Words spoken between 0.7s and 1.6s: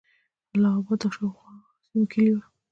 آباد د شاوخوا